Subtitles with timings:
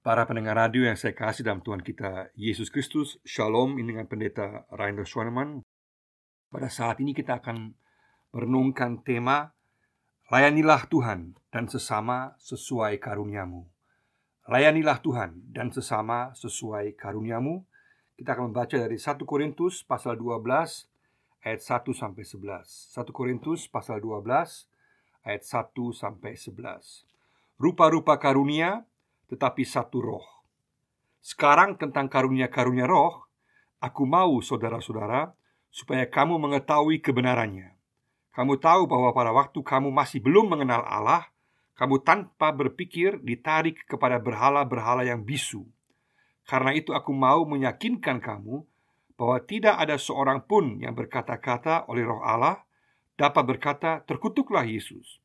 [0.00, 4.64] Para pendengar radio yang saya kasih dalam Tuhan kita Yesus Kristus Shalom ini dengan pendeta
[4.72, 5.60] Rainer Schwanemann
[6.48, 7.76] Pada saat ini kita akan
[8.32, 9.52] merenungkan tema
[10.32, 13.68] Layanilah Tuhan dan sesama sesuai karuniamu.
[14.48, 17.60] Layanilah Tuhan dan sesama sesuai karuniamu.
[18.16, 20.88] Kita akan membaca dari 1 Korintus pasal 12
[21.44, 24.24] ayat 1 sampai 11 1 Korintus pasal 12
[25.28, 27.04] ayat 1 sampai 11
[27.60, 28.88] Rupa-rupa karunia
[29.30, 30.26] tetapi satu roh.
[31.22, 33.30] Sekarang tentang karunia-karunia roh,
[33.78, 35.30] aku mau saudara-saudara
[35.70, 37.78] supaya kamu mengetahui kebenarannya.
[38.34, 41.30] Kamu tahu bahwa pada waktu kamu masih belum mengenal Allah,
[41.78, 45.64] kamu tanpa berpikir ditarik kepada berhala-berhala yang bisu.
[46.44, 48.66] Karena itu aku mau meyakinkan kamu
[49.14, 52.64] bahwa tidak ada seorang pun yang berkata-kata oleh roh Allah
[53.14, 55.20] dapat berkata terkutuklah Yesus.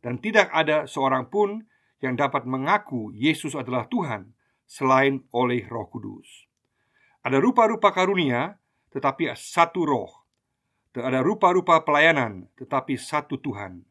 [0.00, 1.66] Dan tidak ada seorang pun
[2.00, 4.32] yang dapat mengaku Yesus adalah Tuhan
[4.64, 6.48] selain oleh Roh Kudus.
[7.20, 8.56] Ada rupa-rupa karunia,
[8.90, 10.12] tetapi satu Roh,
[10.96, 13.84] dan ada rupa-rupa pelayanan, tetapi satu Tuhan,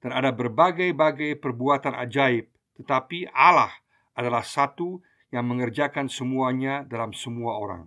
[0.00, 2.48] dan ada berbagai-bagai perbuatan ajaib,
[2.80, 3.70] tetapi Allah
[4.16, 7.84] adalah satu yang mengerjakan semuanya dalam semua orang.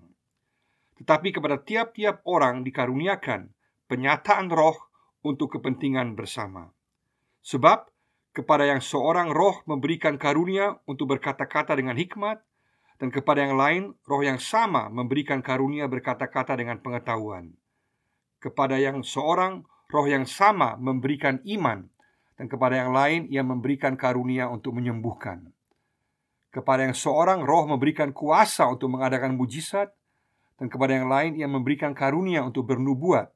[1.02, 3.54] Tetapi kepada tiap-tiap orang dikaruniakan
[3.90, 4.78] penyataan Roh
[5.26, 6.70] untuk kepentingan bersama,
[7.42, 7.90] sebab
[8.38, 12.38] kepada yang seorang roh memberikan karunia untuk berkata-kata dengan hikmat,
[13.02, 17.58] dan kepada yang lain roh yang sama memberikan karunia berkata-kata dengan pengetahuan.
[18.38, 21.90] Kepada yang seorang roh yang sama memberikan iman,
[22.38, 25.50] dan kepada yang lain ia memberikan karunia untuk menyembuhkan.
[26.54, 29.90] Kepada yang seorang roh memberikan kuasa untuk mengadakan mujizat,
[30.62, 33.34] dan kepada yang lain ia memberikan karunia untuk bernubuat,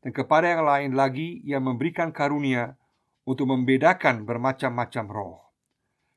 [0.00, 2.79] dan kepada yang lain lagi ia memberikan karunia
[3.24, 5.38] untuk membedakan bermacam-macam roh.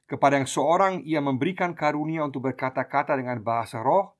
[0.07, 4.13] Kepada yang seorang ia memberikan karunia untuk berkata-kata dengan bahasa roh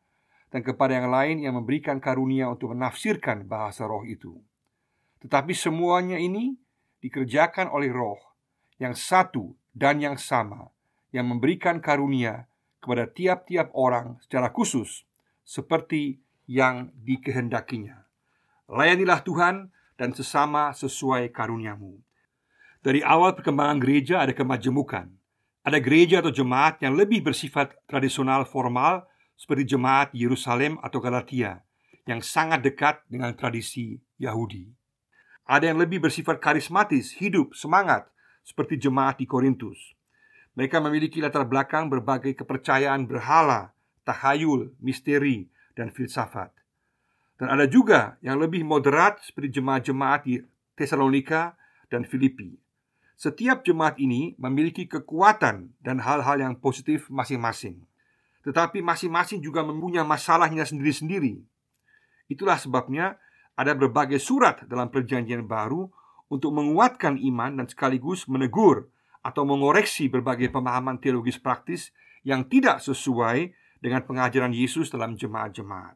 [0.50, 4.40] dan kepada yang lain ia memberikan karunia untuk menafsirkan bahasa roh itu.
[5.22, 6.56] Tetapi semuanya ini
[7.04, 8.20] dikerjakan oleh roh
[8.80, 10.74] yang satu dan yang sama
[11.14, 12.50] yang memberikan karunia
[12.82, 15.06] kepada tiap-tiap orang secara khusus
[15.46, 16.20] seperti
[16.50, 18.04] yang dikehendakinya.
[18.68, 22.02] Layanilah Tuhan dan sesama sesuai karuniamu.
[22.84, 25.08] Dari awal perkembangan gereja ada kemajemukan.
[25.64, 29.08] Ada gereja atau jemaat yang lebih bersifat tradisional formal
[29.40, 31.64] seperti jemaat Yerusalem atau Galatia
[32.04, 34.68] yang sangat dekat dengan tradisi Yahudi.
[35.48, 38.12] Ada yang lebih bersifat karismatis, hidup, semangat
[38.44, 39.96] seperti jemaat di Korintus.
[40.60, 43.72] Mereka memiliki latar belakang berbagai kepercayaan berhala,
[44.04, 46.52] tahayul, misteri, dan filsafat.
[47.40, 50.44] Dan ada juga yang lebih moderat seperti jemaat-jemaat di
[50.76, 51.56] Tesalonika
[51.88, 52.63] dan Filipi.
[53.14, 57.86] Setiap jemaat ini memiliki kekuatan dan hal-hal yang positif masing-masing.
[58.44, 61.40] Tetapi masing-masing juga mempunyai masalahnya sendiri-sendiri.
[62.28, 63.16] Itulah sebabnya
[63.54, 65.94] ada berbagai surat dalam Perjanjian Baru
[66.28, 68.90] untuk menguatkan iman dan sekaligus menegur
[69.24, 71.94] atau mengoreksi berbagai pemahaman teologis praktis
[72.26, 75.96] yang tidak sesuai dengan pengajaran Yesus dalam jemaat-jemaat.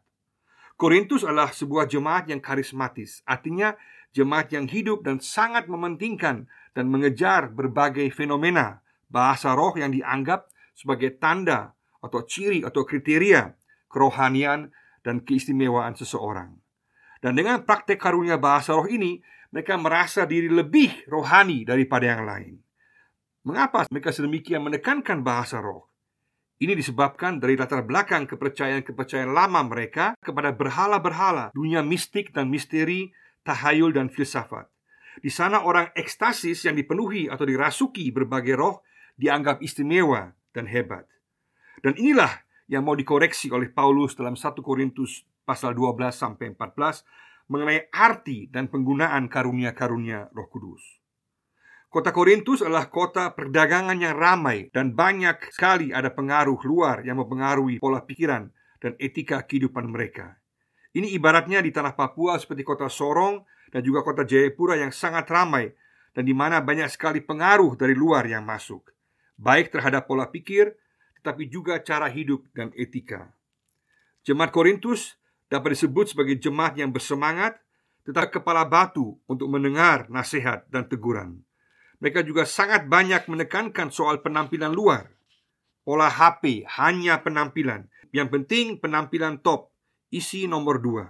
[0.78, 3.74] Korintus adalah sebuah jemaat yang karismatis, artinya
[4.14, 6.46] jemaat yang hidup dan sangat mementingkan
[6.78, 10.46] dan mengejar berbagai fenomena bahasa roh yang dianggap
[10.78, 11.74] sebagai tanda
[12.06, 13.58] atau ciri atau kriteria
[13.90, 14.70] kerohanian
[15.02, 16.54] dan keistimewaan seseorang.
[17.18, 19.18] Dan dengan praktek karunia bahasa roh ini,
[19.50, 22.54] mereka merasa diri lebih rohani daripada yang lain.
[23.42, 25.90] Mengapa mereka sedemikian menekankan bahasa roh?
[26.62, 33.10] Ini disebabkan dari latar belakang kepercayaan-kepercayaan lama mereka kepada berhala-berhala, dunia mistik dan misteri,
[33.42, 34.70] tahayul dan filsafat.
[35.18, 38.86] Di sana orang ekstasis yang dipenuhi atau dirasuki berbagai roh
[39.18, 41.10] dianggap istimewa dan hebat.
[41.82, 47.88] Dan inilah yang mau dikoreksi oleh Paulus dalam 1 Korintus pasal 12 sampai 14 mengenai
[47.96, 50.84] arti dan penggunaan karunia-karunia Roh Kudus.
[51.88, 57.80] Kota Korintus adalah kota perdagangan yang ramai dan banyak sekali ada pengaruh luar yang mempengaruhi
[57.80, 58.52] pola pikiran
[58.84, 60.36] dan etika kehidupan mereka.
[60.98, 65.70] Ini ibaratnya di tanah Papua seperti kota Sorong dan juga kota Jayapura yang sangat ramai
[66.18, 68.90] dan di mana banyak sekali pengaruh dari luar yang masuk,
[69.38, 70.74] baik terhadap pola pikir
[71.22, 73.30] tetapi juga cara hidup dan etika.
[74.26, 75.22] Jemaat Korintus
[75.54, 77.62] dapat disebut sebagai jemaat yang bersemangat
[78.10, 81.46] tetapi kepala batu untuk mendengar nasihat dan teguran.
[82.02, 85.14] Mereka juga sangat banyak menekankan soal penampilan luar.
[85.86, 87.86] Pola HP hanya penampilan.
[88.10, 89.77] Yang penting penampilan top,
[90.14, 91.06] isi nomor dua.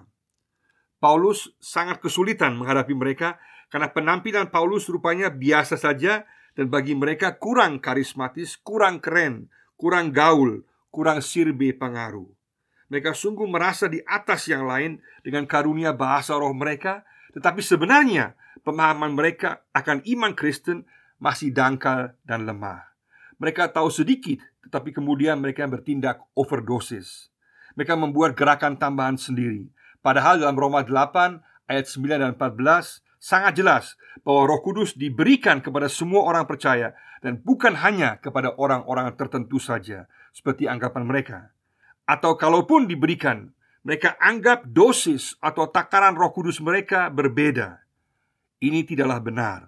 [0.98, 3.38] Paulus sangat kesulitan menghadapi mereka
[3.70, 6.26] karena penampilan Paulus rupanya biasa saja
[6.58, 12.26] dan bagi mereka kurang karismatis, kurang keren, kurang gaul, kurang sirbe pengaruh.
[12.90, 17.06] Mereka sungguh merasa di atas yang lain dengan karunia bahasa roh mereka,
[17.36, 18.34] tetapi sebenarnya
[18.66, 20.88] pemahaman mereka akan iman Kristen
[21.22, 22.90] masih dangkal dan lemah.
[23.38, 27.30] Mereka tahu sedikit, tetapi kemudian mereka bertindak overdosis.
[27.78, 29.70] Mereka membuat gerakan tambahan sendiri.
[30.02, 33.94] Padahal dalam Roma 8 ayat 9 dan 14 sangat jelas
[34.26, 40.10] bahwa Roh Kudus diberikan kepada semua orang percaya dan bukan hanya kepada orang-orang tertentu saja,
[40.34, 41.54] seperti anggapan mereka
[42.08, 43.52] atau kalaupun diberikan,
[43.84, 47.84] mereka anggap dosis atau takaran Roh Kudus mereka berbeda.
[48.64, 49.60] Ini tidaklah benar,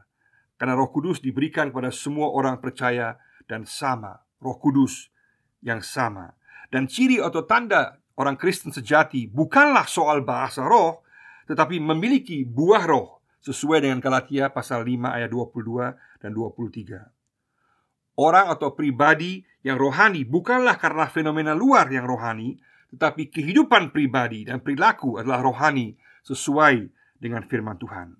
[0.56, 5.12] karena Roh Kudus diberikan kepada semua orang percaya dan sama, Roh Kudus
[5.60, 6.34] yang sama.
[6.72, 11.08] Dan ciri atau tanda orang Kristen sejati bukanlah soal bahasa roh,
[11.48, 18.20] tetapi memiliki buah roh sesuai dengan Galatia pasal 5 ayat 22 dan 23.
[18.20, 22.60] Orang atau pribadi yang rohani bukanlah karena fenomena luar yang rohani,
[22.92, 25.96] tetapi kehidupan pribadi dan perilaku adalah rohani
[26.28, 28.20] sesuai dengan firman Tuhan.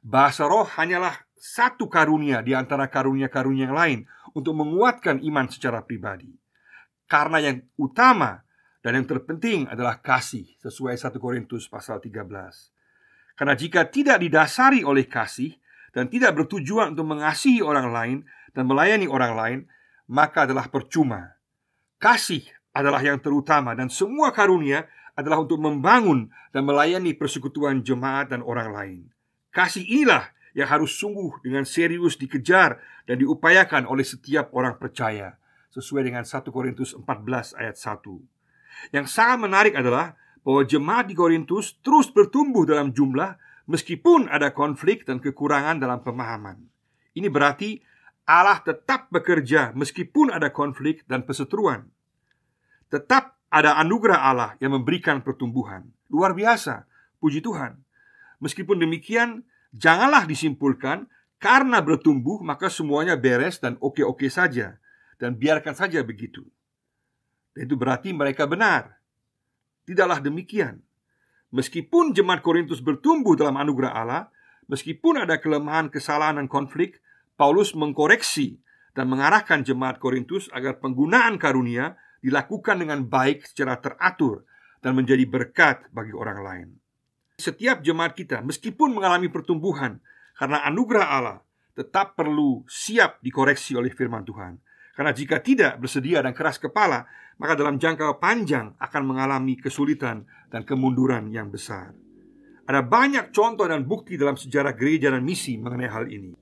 [0.00, 3.98] Bahasa roh hanyalah satu karunia di antara karunia-karunia yang lain
[4.32, 6.32] untuk menguatkan iman secara pribadi.
[7.04, 8.45] Karena yang utama
[8.86, 12.22] dan yang terpenting adalah kasih sesuai 1 Korintus pasal 13.
[13.34, 15.58] Karena jika tidak didasari oleh kasih
[15.90, 18.18] dan tidak bertujuan untuk mengasihi orang lain,
[18.56, 19.58] dan melayani orang lain,
[20.08, 21.36] maka adalah percuma.
[22.00, 22.40] Kasih
[22.72, 28.72] adalah yang terutama dan semua karunia adalah untuk membangun dan melayani persekutuan jemaat dan orang
[28.72, 29.00] lain.
[29.52, 35.36] Kasih inilah yang harus sungguh dengan serius dikejar dan diupayakan oleh setiap orang percaya
[35.76, 38.35] sesuai dengan 1 Korintus 14 ayat 1.
[38.94, 40.14] Yang sangat menarik adalah
[40.46, 43.34] bahwa jemaat di Korintus terus bertumbuh dalam jumlah
[43.66, 46.62] meskipun ada konflik dan kekurangan dalam pemahaman.
[47.18, 47.82] Ini berarti
[48.26, 51.86] Allah tetap bekerja meskipun ada konflik dan perseteruan.
[52.86, 55.86] Tetap ada anugerah Allah yang memberikan pertumbuhan.
[56.10, 56.86] Luar biasa,
[57.18, 57.78] puji Tuhan.
[58.38, 59.42] Meskipun demikian,
[59.74, 61.10] janganlah disimpulkan
[61.42, 64.78] karena bertumbuh maka semuanya beres dan oke-oke saja
[65.18, 66.44] dan biarkan saja begitu.
[67.56, 69.00] Itu berarti mereka benar.
[69.88, 70.84] Tidaklah demikian.
[71.50, 74.22] Meskipun jemaat Korintus bertumbuh dalam anugerah Allah,
[74.68, 77.00] meskipun ada kelemahan, kesalahan, dan konflik,
[77.38, 78.60] Paulus mengkoreksi
[78.92, 84.44] dan mengarahkan jemaat Korintus agar penggunaan karunia dilakukan dengan baik secara teratur
[84.80, 86.68] dan menjadi berkat bagi orang lain.
[87.36, 90.00] Setiap jemaat kita, meskipun mengalami pertumbuhan
[90.36, 91.38] karena anugerah Allah,
[91.76, 94.56] tetap perlu siap dikoreksi oleh firman Tuhan.
[94.96, 97.04] Karena jika tidak bersedia dan keras kepala,
[97.36, 101.92] maka dalam jangka panjang akan mengalami kesulitan dan kemunduran yang besar.
[102.64, 106.32] Ada banyak contoh dan bukti dalam sejarah gereja dan misi mengenai hal ini.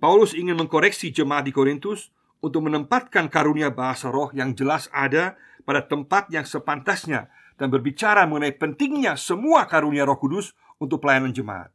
[0.00, 2.10] Paulus ingin mengkoreksi jemaat di Korintus
[2.42, 8.58] untuk menempatkan karunia bahasa roh yang jelas ada pada tempat yang sepantasnya dan berbicara mengenai
[8.58, 10.50] pentingnya semua karunia Roh Kudus
[10.82, 11.70] untuk pelayanan jemaat.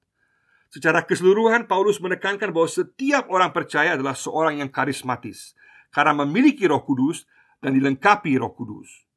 [0.67, 5.55] Secara keseluruhan Paulus menekankan bahwa setiap orang percaya adalah seorang yang karismatis
[5.95, 7.23] karena memiliki Roh Kudus
[7.63, 9.07] dan dilengkapi Roh Kudus.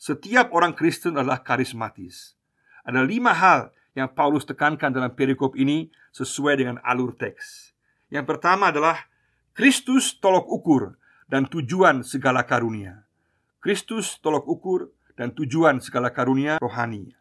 [0.00, 2.38] Setiap orang Kristen adalah karismatis.
[2.86, 7.74] Ada lima hal yang Paulus tekankan dalam perikop ini sesuai dengan alur teks.
[8.08, 9.10] Yang pertama adalah
[9.52, 10.94] Kristus tolok ukur
[11.26, 13.04] dan tujuan segala karunia.
[13.60, 14.80] Kristus tolok ukur
[15.18, 17.12] dan tujuan segala karunia rohani.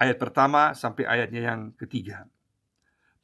[0.00, 2.24] Ayat pertama sampai ayatnya yang ketiga.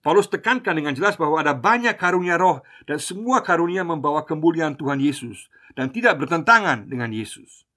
[0.09, 5.05] Paulus tekankan dengan jelas bahwa ada banyak karunia roh dan semua karunia membawa kemuliaan Tuhan
[5.05, 7.69] Yesus dan tidak bertentangan dengan Yesus.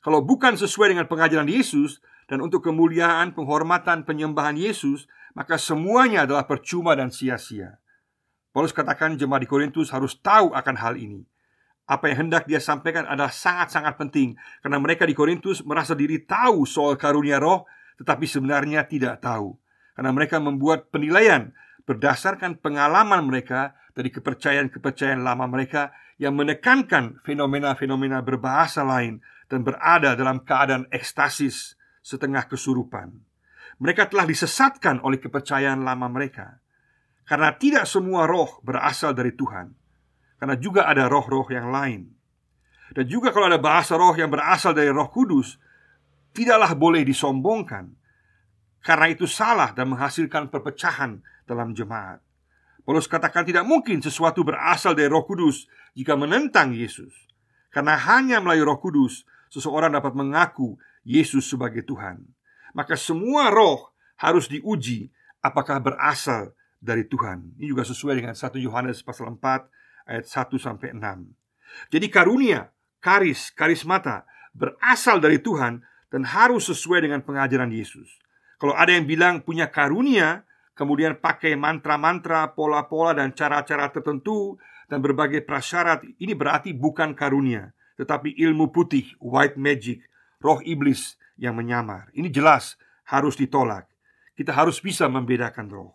[0.00, 6.48] Kalau bukan sesuai dengan pengajaran Yesus dan untuk kemuliaan, penghormatan, penyembahan Yesus, maka semuanya adalah
[6.48, 7.76] percuma dan sia-sia.
[8.56, 11.28] Paulus katakan jemaat di Korintus harus tahu akan hal ini.
[11.84, 16.64] Apa yang hendak dia sampaikan adalah sangat-sangat penting karena mereka di Korintus merasa diri tahu
[16.64, 17.68] soal karunia roh
[18.00, 19.52] tetapi sebenarnya tidak tahu.
[19.98, 21.50] Karena mereka membuat penilaian
[21.82, 25.90] berdasarkan pengalaman mereka dari kepercayaan-kepercayaan lama mereka
[26.22, 29.18] yang menekankan fenomena-fenomena berbahasa lain
[29.50, 33.10] dan berada dalam keadaan ekstasis setengah kesurupan.
[33.82, 36.62] Mereka telah disesatkan oleh kepercayaan lama mereka.
[37.26, 39.68] Karena tidak semua roh berasal dari Tuhan
[40.40, 42.08] Karena juga ada roh-roh yang lain
[42.96, 45.60] Dan juga kalau ada bahasa roh yang berasal dari roh kudus
[46.32, 47.97] Tidaklah boleh disombongkan
[48.78, 52.22] Karena itu salah dan menghasilkan perpecahan dalam jemaat
[52.86, 55.66] Paulus katakan tidak mungkin sesuatu berasal dari roh kudus
[55.98, 57.12] Jika menentang Yesus
[57.68, 62.22] Karena hanya melalui roh kudus Seseorang dapat mengaku Yesus sebagai Tuhan
[62.72, 65.10] Maka semua roh harus diuji
[65.42, 67.58] Apakah berasal dari Tuhan.
[67.58, 69.42] Ini juga sesuai dengan 1 Yohanes pasal 4
[70.08, 71.92] ayat 1 sampai 6.
[71.92, 72.70] Jadi karunia
[73.02, 78.08] karis, karismata berasal dari Tuhan dan harus sesuai dengan pengajaran Yesus.
[78.58, 80.42] Kalau ada yang bilang punya karunia,
[80.74, 84.58] kemudian pakai mantra-mantra, pola-pola dan cara-cara tertentu
[84.90, 90.02] dan berbagai prasyarat, ini berarti bukan karunia, tetapi ilmu putih, white magic,
[90.42, 92.10] roh iblis yang menyamar.
[92.14, 92.74] Ini jelas
[93.06, 93.86] harus ditolak.
[94.34, 95.94] Kita harus bisa membedakan roh.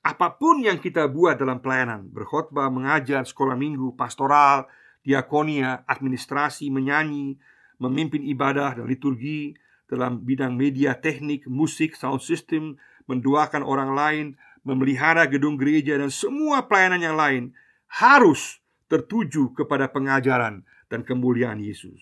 [0.00, 4.64] Apa pun yang kita buat dalam pelayanan, berkhotbah, mengajar, sekolah minggu, pastoral,
[5.04, 7.36] diakonia, administrasi, menyanyi,
[7.76, 9.52] memimpin ibadah dan liturgi,
[9.88, 12.76] dalam bidang media teknik, musik, sound system,
[13.08, 14.26] mendoakan orang lain,
[14.62, 17.44] memelihara gedung gereja dan semua pelayanan yang lain
[17.88, 18.60] harus
[18.92, 22.00] tertuju kepada pengajaran dan kemuliaan Yesus.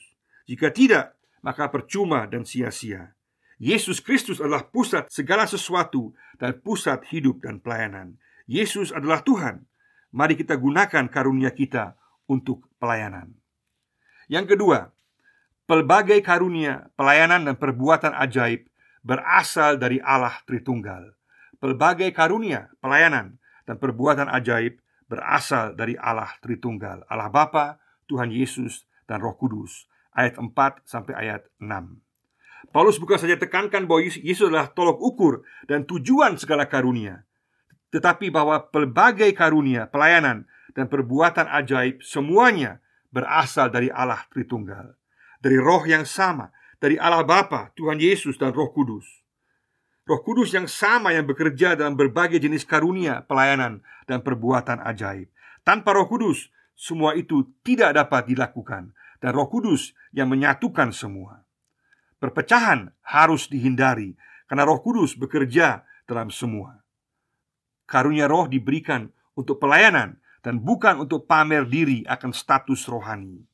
[0.50, 3.14] Jika tidak, maka percuma dan sia-sia.
[3.56, 8.18] Yesus Kristus adalah pusat segala sesuatu dan pusat hidup dan pelayanan.
[8.44, 9.64] Yesus adalah Tuhan.
[10.12, 11.96] Mari kita gunakan karunia kita
[12.28, 13.32] untuk pelayanan.
[14.26, 14.90] Yang kedua,
[15.66, 18.70] pelbagai karunia, pelayanan dan perbuatan ajaib
[19.02, 21.14] berasal dari Allah Tritunggal.
[21.58, 24.78] Pelbagai karunia, pelayanan dan perbuatan ajaib
[25.10, 29.90] berasal dari Allah Tritunggal, Allah Bapa, Tuhan Yesus dan Roh Kudus.
[30.16, 30.48] Ayat 4
[30.86, 32.00] sampai ayat 6.
[32.72, 35.34] Paulus bukan saja tekankan bahwa Yesus adalah tolok ukur
[35.68, 37.22] dan tujuan segala karunia,
[37.92, 42.82] tetapi bahwa pelbagai karunia, pelayanan, dan perbuatan ajaib semuanya
[43.12, 44.96] berasal dari Allah Tritunggal,
[45.40, 49.04] dari roh yang sama, dari Allah Bapa, Tuhan Yesus dan Roh Kudus.
[50.06, 55.26] Roh Kudus yang sama yang bekerja dalam berbagai jenis karunia, pelayanan, dan perbuatan ajaib.
[55.66, 61.42] Tanpa Roh Kudus, semua itu tidak dapat dilakukan, dan Roh Kudus yang menyatukan semua.
[62.22, 64.14] Perpecahan harus dihindari
[64.46, 66.86] karena Roh Kudus bekerja dalam semua.
[67.86, 73.46] Karunia roh diberikan untuk pelayanan dan bukan untuk pamer diri akan status rohani.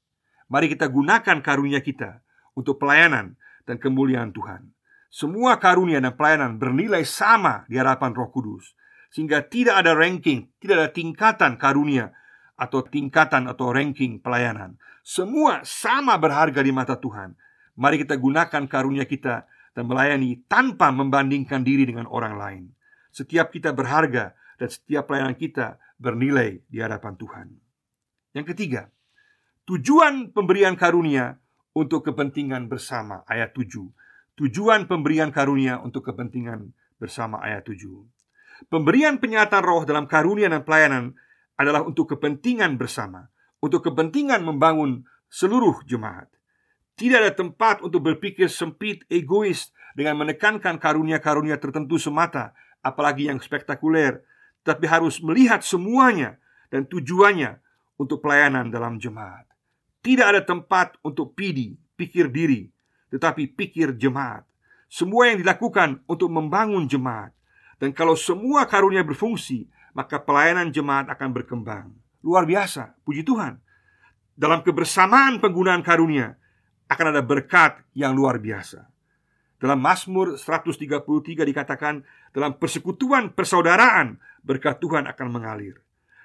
[0.52, 2.20] Mari kita gunakan karunia kita
[2.52, 4.68] untuk pelayanan dan kemuliaan Tuhan.
[5.08, 8.76] Semua karunia dan pelayanan bernilai sama di hadapan Roh Kudus,
[9.08, 12.12] sehingga tidak ada ranking, tidak ada tingkatan karunia
[12.60, 14.76] atau tingkatan atau ranking pelayanan.
[15.00, 17.32] Semua sama berharga di mata Tuhan
[17.72, 22.64] Mari kita gunakan karunia kita dan melayani tanpa membandingkan diri dengan orang lain.
[23.08, 27.46] Setiap kita berharga dan setiap pelayanan kita bernilai di hadapan Tuhan.
[28.36, 28.92] Yang ketiga,
[29.62, 31.38] tujuan pemberian karunia
[31.70, 33.70] untuk kepentingan bersama ayat 7.
[34.34, 37.86] Tujuan pemberian karunia untuk kepentingan bersama ayat 7.
[38.66, 41.14] Pemberian penyataan roh dalam karunia dan pelayanan
[41.54, 43.30] adalah untuk kepentingan bersama,
[43.62, 46.26] untuk kepentingan membangun seluruh jemaat.
[46.98, 52.50] Tidak ada tempat untuk berpikir sempit, egois dengan menekankan karunia-karunia tertentu semata,
[52.82, 54.26] apalagi yang spektakuler,
[54.66, 57.62] tapi harus melihat semuanya dan tujuannya
[57.98, 59.51] untuk pelayanan dalam jemaat.
[60.02, 62.66] Tidak ada tempat untuk pidi, pikir diri,
[63.14, 64.42] tetapi pikir jemaat.
[64.90, 67.30] Semua yang dilakukan untuk membangun jemaat.
[67.78, 71.94] Dan kalau semua karunia berfungsi, maka pelayanan jemaat akan berkembang.
[72.26, 73.62] Luar biasa, puji Tuhan.
[74.34, 76.34] Dalam kebersamaan penggunaan karunia,
[76.90, 78.84] akan ada berkat yang luar biasa.
[79.62, 82.02] Dalam Mazmur 133 dikatakan
[82.34, 85.78] dalam persekutuan persaudaraan berkat Tuhan akan mengalir.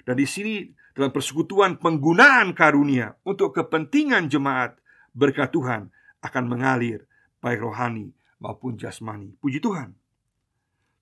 [0.07, 0.63] Dan di sini
[0.95, 4.79] dalam persekutuan penggunaan karunia untuk kepentingan jemaat
[5.11, 5.91] berkat Tuhan
[6.23, 7.03] akan mengalir
[7.43, 9.35] baik rohani maupun jasmani.
[9.43, 9.91] Puji Tuhan.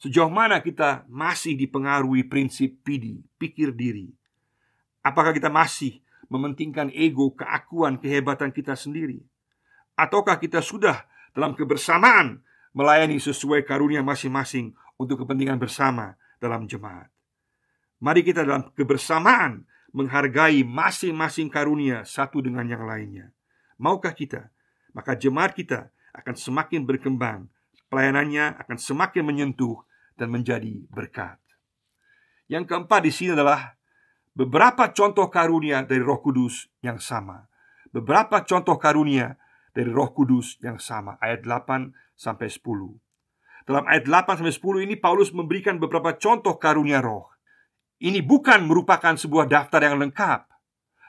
[0.02, 4.12] Sejauh mana kita masih dipengaruhi prinsip pidi, pikir diri?
[5.06, 9.24] Apakah kita masih mementingkan ego, keakuan, kehebatan kita sendiri?
[9.96, 12.44] Ataukah kita sudah dalam kebersamaan
[12.76, 17.15] melayani sesuai karunia masing-masing untuk kepentingan bersama dalam jemaat?
[18.04, 19.64] Mari kita dalam kebersamaan
[19.96, 23.32] menghargai masing-masing karunia satu dengan yang lainnya.
[23.80, 24.52] Maukah kita?
[24.92, 27.48] Maka jemaat kita akan semakin berkembang,
[27.92, 29.84] pelayanannya akan semakin menyentuh
[30.16, 31.40] dan menjadi berkat.
[32.48, 33.76] Yang keempat di sini adalah
[34.36, 37.48] beberapa contoh karunia dari Roh Kudus yang sama.
[37.92, 39.40] Beberapa contoh karunia
[39.76, 42.64] dari Roh Kudus yang sama ayat 8 sampai 10.
[43.68, 47.35] Dalam ayat 8 sampai 10 ini Paulus memberikan beberapa contoh karunia roh.
[48.06, 50.46] Ini bukan merupakan sebuah daftar yang lengkap.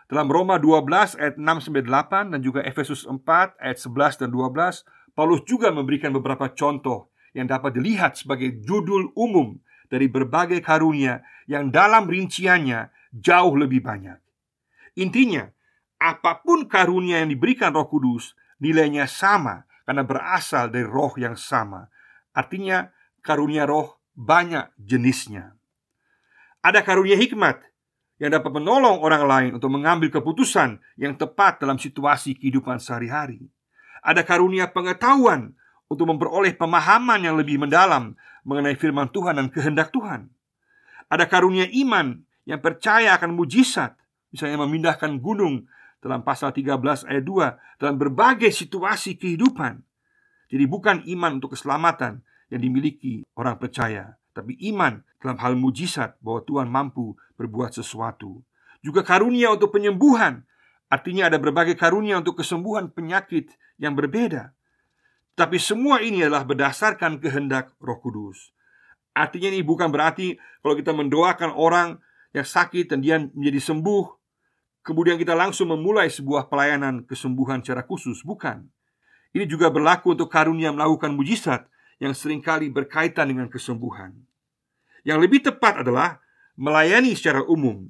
[0.09, 3.21] Dalam Roma 12 ayat 6 sampai 8 dan juga Efesus 4
[3.61, 9.61] ayat 11 dan 12, Paulus juga memberikan beberapa contoh yang dapat dilihat sebagai judul umum
[9.93, 14.17] dari berbagai karunia yang dalam rinciannya jauh lebih banyak.
[14.97, 15.53] Intinya,
[16.00, 21.93] apa pun karunia yang diberikan Roh Kudus nilainya sama karena berasal dari roh yang sama.
[22.33, 22.88] Artinya,
[23.21, 25.57] karunia roh banyak jenisnya.
[26.66, 27.62] Ada karunia hikmat
[28.18, 33.46] yang dapat menolong orang lain untuk mengambil keputusan yang tepat dalam situasi kehidupan sehari-hari.
[34.02, 35.54] Ada karunia pengetahuan
[35.87, 40.26] untuk memperoleh pemahaman yang lebih mendalam mengenai firman Tuhan dan kehendak Tuhan.
[41.06, 43.94] Ada karunia iman yang percaya akan mujizat,
[44.35, 45.70] misalnya memindahkan gunung
[46.02, 49.87] dalam pasal 13 ayat 2 dalam berbagai situasi kehidupan.
[50.50, 56.40] Jadi bukan iman untuk keselamatan yang dimiliki orang percaya, tapi iman dalam hal mujizat bahwa
[56.47, 58.47] Tuhan mampu berbuat sesuatu.
[58.78, 60.47] Juga karunia untuk penyembuhan.
[60.87, 63.50] Artinya ada berbagai karunia untuk kesembuhan penyakit
[63.83, 64.54] yang berbeda.
[65.35, 68.54] Tapi semua ini adalah berdasarkan kehendak Roh Kudus.
[69.12, 71.99] Artinya ini bukan berarti kalau kita mendoakan orang
[72.30, 74.04] yang sakit dan dia menjadi sembuh,
[74.87, 78.71] kemudian kita langsung memulai sebuah pelayanan kesembuhan secara khusus, bukan.
[79.35, 81.66] Ini juga berlaku untuk karunia melakukan mujizat
[81.99, 84.14] yang sering kali berkaitan dengan kesembuhan.
[85.06, 86.18] Yang lebih tepat adalah
[86.58, 87.86] melayani secara umum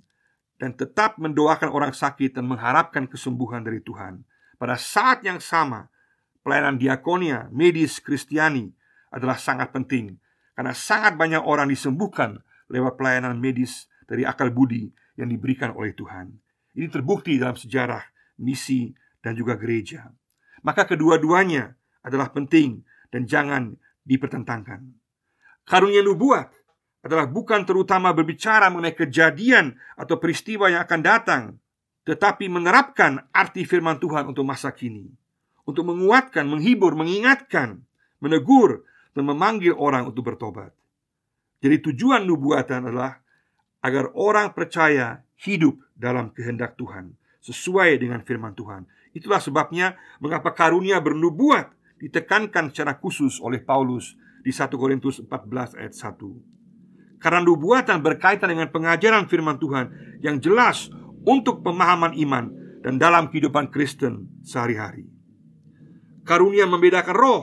[0.60, 4.20] dan tetap mendoakan orang sakit dan mengharapkan kesembuhan dari Tuhan.
[4.60, 5.88] Pada saat yang sama,
[6.44, 8.68] pelayanan diakonia, medis, kristiani
[9.08, 10.20] adalah sangat penting
[10.52, 16.36] karena sangat banyak orang disembuhkan lewat pelayanan medis dari akal budi yang diberikan oleh Tuhan.
[16.76, 18.04] Ini terbukti dalam sejarah
[18.44, 18.92] misi
[19.24, 20.12] dan juga gereja.
[20.60, 21.72] Maka kedua-duanya
[22.04, 23.72] adalah penting dan jangan
[24.04, 24.84] dipertentangkan.
[25.64, 26.65] Karunia nubuat
[27.06, 31.42] adalah bukan terutama berbicara mengenai kejadian atau peristiwa yang akan datang,
[32.02, 35.06] tetapi menerapkan arti firman Tuhan untuk masa kini,
[35.62, 37.86] untuk menguatkan, menghibur, mengingatkan,
[38.18, 38.82] menegur,
[39.14, 40.74] dan memanggil orang untuk bertobat.
[41.62, 43.22] Jadi tujuan nubuatan adalah
[43.86, 48.82] agar orang percaya hidup dalam kehendak Tuhan sesuai dengan firman Tuhan.
[49.14, 51.70] Itulah sebabnya mengapa karunia bernubuat
[52.02, 56.65] ditekankan secara khusus oleh Paulus di 1 Korintus 14 ayat 1.
[57.16, 60.92] Karena nubuatan berkaitan dengan pengajaran firman Tuhan yang jelas
[61.24, 62.44] untuk pemahaman iman
[62.84, 65.08] dan dalam kehidupan Kristen sehari-hari.
[66.22, 67.42] Karunia membedakan roh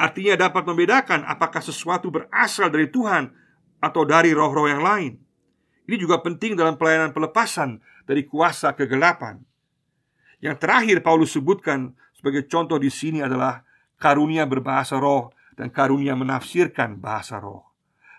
[0.00, 3.28] artinya dapat membedakan apakah sesuatu berasal dari Tuhan
[3.80, 5.12] atau dari roh-roh yang lain.
[5.84, 9.42] Ini juga penting dalam pelayanan pelepasan dari kuasa kegelapan.
[10.40, 13.60] Yang terakhir Paulus sebutkan sebagai contoh di sini adalah
[14.00, 17.68] karunia berbahasa roh dan karunia menafsirkan bahasa roh.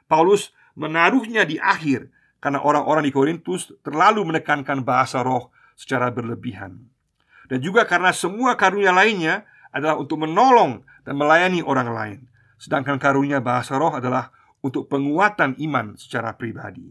[0.06, 2.10] Paulus menaruhnya di akhir
[2.42, 6.90] karena orang-orang di Korintus terlalu menekankan bahasa roh secara berlebihan.
[7.46, 9.44] Dan juga karena semua karunia lainnya
[9.76, 12.20] adalah untuk menolong dan melayani orang lain.
[12.56, 14.32] Sedangkan karunia bahasa roh adalah
[14.62, 16.86] untuk penguatan iman secara pribadi.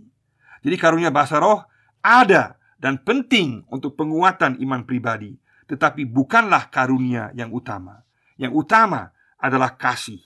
[0.60, 1.64] Jadi karunia bahasa roh
[2.04, 5.36] ada dan penting untuk penguatan iman pribadi,
[5.70, 8.02] tetapi bukanlah karunia yang utama.
[8.36, 10.20] Yang utama adalah kasih.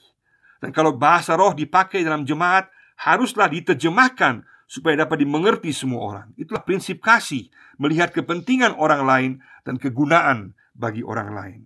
[0.59, 6.27] Dan kalau bahasa roh dipakai dalam jemaat, haruslah diterjemahkan supaya dapat dimengerti semua orang.
[6.39, 9.31] Itulah prinsip kasih, melihat kepentingan orang lain
[9.61, 11.61] dan kegunaan bagi orang lain.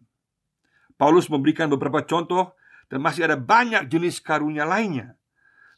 [1.00, 2.60] Paulus memberikan beberapa contoh
[2.92, 5.16] dan masih ada banyak jenis karunia lainnya.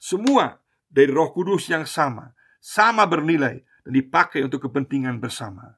[0.01, 0.57] Semua
[0.89, 5.77] dari Roh Kudus yang sama, sama bernilai dan dipakai untuk kepentingan bersama.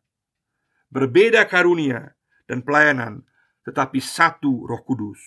[0.87, 2.15] Berbeda karunia
[2.47, 3.27] dan pelayanan,
[3.67, 5.19] tetapi satu Roh Kudus.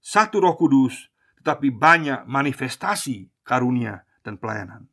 [0.00, 4.86] Satu Roh Kudus, tetapi banyak manifestasi karunia dan pelayanan.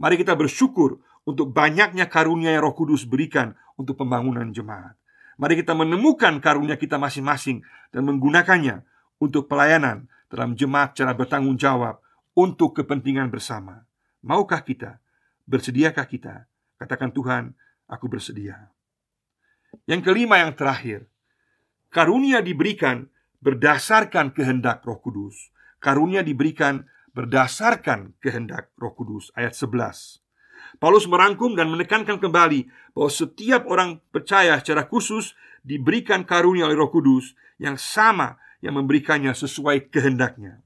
[0.00, 4.98] Mari kita bersyukur untuk banyaknya karunia yang Roh Kudus berikan untuk pembangunan jemaat.
[5.38, 8.86] Mari kita menemukan karunia kita masing-masing dan menggunakannya
[9.18, 11.98] untuk pelayanan dalam jemaat secara bertanggung jawab
[12.34, 13.86] untuk kepentingan bersama.
[14.22, 15.04] Maukah kita
[15.44, 16.48] Bersediakah kita?
[16.80, 17.52] Katakan Tuhan,
[17.84, 18.72] aku bersedia.
[19.84, 21.04] Yang kelima yang terakhir,
[21.92, 23.12] karunia diberikan
[23.44, 25.52] berdasarkan kehendak Roh Kudus.
[25.84, 29.30] Karunia diberikan berdasarkan kehendak Roh Kudus.
[29.38, 30.20] Ayat 11.
[30.82, 36.90] Paulus merangkum dan menekankan kembali bahwa setiap orang percaya secara khusus diberikan karunia oleh Roh
[36.90, 40.60] Kudus yang sama yang memberikannya sesuai kehendaknya.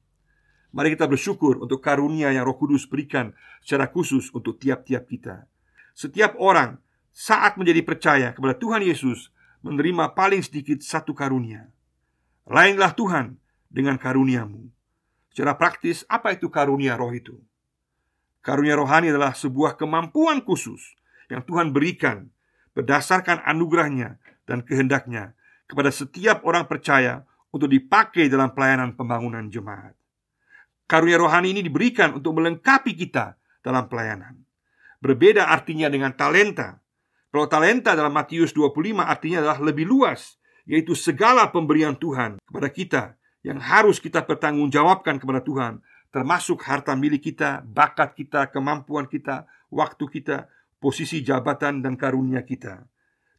[0.72, 5.44] Mari kita bersyukur untuk karunia yang Roh Kudus berikan secara khusus untuk tiap-tiap kita.
[5.92, 6.80] Setiap orang
[7.12, 9.28] saat menjadi percaya kepada Tuhan Yesus
[9.60, 11.68] menerima paling sedikit satu karunia.
[12.48, 13.36] Lainlah Tuhan
[13.68, 14.77] dengan karuniamu.
[15.38, 17.38] Secara praktis, apa itu karunia roh itu?
[18.42, 20.98] Karunia rohani adalah sebuah kemampuan khusus
[21.30, 22.26] yang Tuhan berikan
[22.74, 24.18] berdasarkan anugerahnya
[24.50, 25.38] dan kehendaknya
[25.70, 27.22] kepada setiap orang percaya
[27.54, 29.94] untuk dipakai dalam pelayanan pembangunan jemaat.
[30.90, 34.42] Karunia rohani ini diberikan untuk melengkapi kita dalam pelayanan.
[34.98, 36.82] Berbeda artinya dengan talenta.
[37.30, 38.74] Kalau talenta dalam Matius 25
[39.06, 40.34] artinya adalah lebih luas,
[40.66, 43.02] yaitu segala pemberian Tuhan kepada kita
[43.48, 45.80] yang harus kita pertanggungjawabkan kepada Tuhan,
[46.12, 52.84] termasuk harta milik kita, bakat kita, kemampuan kita, waktu kita posisi jabatan dan karunia kita.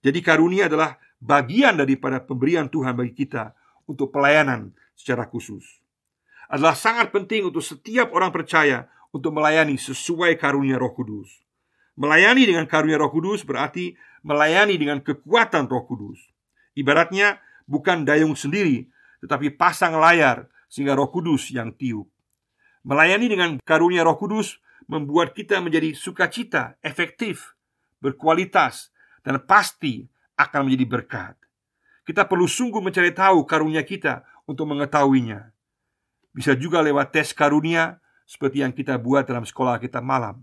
[0.01, 3.53] Jadi karunia adalah bagian daripada pemberian Tuhan bagi kita
[3.85, 5.61] untuk pelayanan secara khusus.
[6.49, 11.29] Adalah sangat penting untuk setiap orang percaya untuk melayani sesuai karunia Roh Kudus.
[11.93, 13.93] Melayani dengan karunia Roh Kudus berarti
[14.25, 16.17] melayani dengan kekuatan Roh Kudus.
[16.73, 17.37] Ibaratnya
[17.69, 18.89] bukan dayung sendiri,
[19.23, 22.07] tetapi pasang layar sehingga Roh Kudus yang tiup.
[22.83, 27.53] Melayani dengan karunia Roh Kudus membuat kita menjadi sukacita, efektif,
[28.01, 28.89] berkualitas,
[29.21, 30.07] dan pasti
[30.39, 31.35] akan menjadi berkat.
[32.07, 35.53] Kita perlu sungguh mencari tahu karunia kita untuk mengetahuinya.
[36.33, 40.41] Bisa juga lewat tes karunia seperti yang kita buat dalam sekolah kita malam.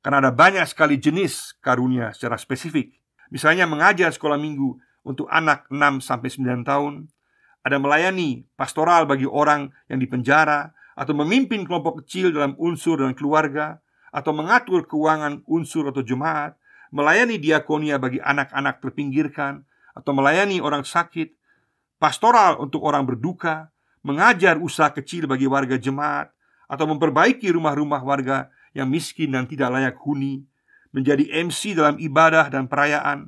[0.00, 2.94] Karena ada banyak sekali jenis karunia secara spesifik.
[3.28, 7.10] Misalnya mengajar sekolah minggu untuk anak 6 sampai 9 tahun,
[7.66, 13.82] ada melayani pastoral bagi orang yang dipenjara atau memimpin kelompok kecil dalam unsur dan keluarga
[14.14, 16.54] atau mengatur keuangan unsur atau jemaat,
[16.94, 19.66] melayani diakonia bagi anak-anak terpinggirkan
[19.98, 21.34] atau melayani orang sakit,
[21.98, 23.74] pastoral untuk orang berduka,
[24.06, 26.30] mengajar usaha kecil bagi warga jemaat
[26.70, 28.46] atau memperbaiki rumah-rumah warga
[28.78, 30.46] yang miskin dan tidak layak huni,
[30.94, 33.26] menjadi MC dalam ibadah dan perayaan,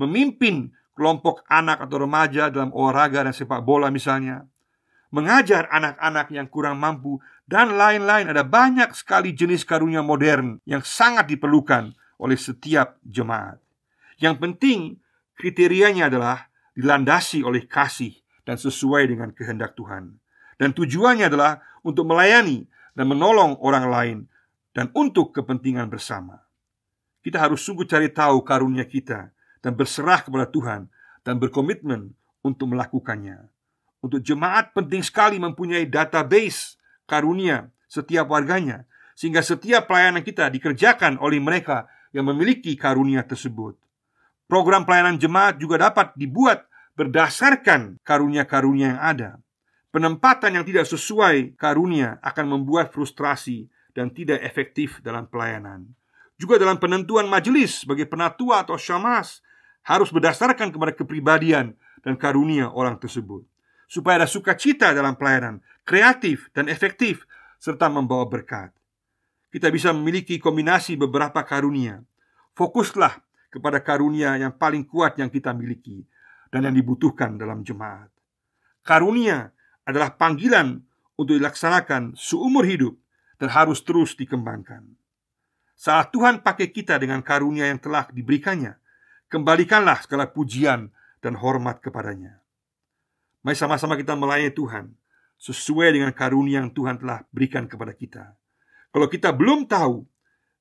[0.00, 4.46] memimpin kelompok anak atau remaja dalam olahraga dan sepak bola misalnya,
[5.14, 8.30] mengajar anak-anak yang kurang mampu, dan lain-lain.
[8.30, 13.60] Ada banyak sekali jenis karunia modern yang sangat diperlukan oleh setiap jemaat.
[14.16, 14.80] Yang penting,
[15.36, 20.18] kriterianya adalah dilandasi oleh kasih dan sesuai dengan kehendak Tuhan.
[20.54, 24.18] Dan tujuannya adalah untuk melayani dan menolong orang lain
[24.74, 26.42] dan untuk kepentingan bersama.
[27.24, 30.92] Kita harus sungguh cari tahu karunia kita dan berserah kepada Tuhan
[31.24, 32.12] dan berkomitmen
[32.44, 33.48] untuk melakukannya.
[34.04, 36.76] Untuk jemaat penting sekali mempunyai database
[37.08, 38.84] karunia setiap warganya
[39.16, 43.80] sehingga setiap pelayanan kita dikerjakan oleh mereka yang memiliki karunia tersebut.
[44.44, 49.30] Program pelayanan jemaat juga dapat dibuat berdasarkan karunia-karunia yang ada.
[49.88, 55.86] Penempatan yang tidak sesuai karunia akan membuat frustrasi dan tidak efektif dalam pelayanan.
[56.34, 59.40] Juga dalam penentuan majelis sebagai penatua atau syamas
[59.84, 63.44] harus berdasarkan kepada kepribadian dan karunia orang tersebut.
[63.84, 67.28] Supaya ada sukacita dalam pelayanan, kreatif dan efektif,
[67.60, 68.72] serta membawa berkat.
[69.52, 72.02] Kita bisa memiliki kombinasi beberapa karunia.
[72.56, 76.02] Fokuslah kepada karunia yang paling kuat yang kita miliki
[76.50, 78.10] dan yang dibutuhkan dalam jemaat.
[78.82, 79.54] Karunia
[79.86, 80.82] adalah panggilan
[81.14, 82.98] untuk dilaksanakan seumur hidup
[83.38, 84.84] dan harus terus dikembangkan.
[85.74, 88.74] Saat Tuhan pakai kita dengan karunia yang telah diberikannya,
[89.34, 92.38] kembalikanlah segala pujian dan hormat kepadanya.
[93.42, 94.94] Mari sama-sama kita melayani Tuhan
[95.42, 98.38] sesuai dengan karunia yang Tuhan telah berikan kepada kita.
[98.94, 100.06] Kalau kita belum tahu,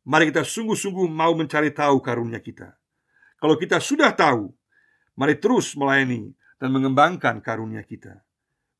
[0.09, 2.73] mari kita sungguh-sungguh mau mencari tahu karunia kita.
[3.37, 4.49] Kalau kita sudah tahu,
[5.13, 8.25] mari terus melayani dan mengembangkan karunia kita.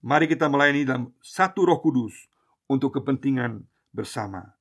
[0.01, 2.27] Mari kita melayani dalam satu Roh Kudus
[2.65, 3.61] untuk kepentingan
[3.93, 4.57] bersama.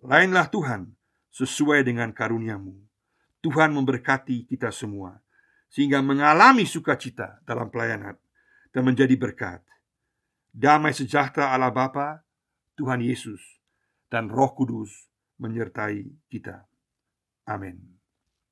[0.00, 0.94] Lainlah Tuhan
[1.34, 2.81] sesuai dengan karuniamu.
[3.42, 5.18] Tuhan memberkati kita semua
[5.66, 8.14] sehingga mengalami sukacita dalam pelayanan
[8.70, 9.60] dan menjadi berkat.
[10.52, 12.22] Damai sejahtera Allah Bapa,
[12.76, 13.40] Tuhan Yesus,
[14.12, 15.08] dan Roh Kudus
[15.40, 16.68] menyertai kita.
[17.48, 18.01] Amin.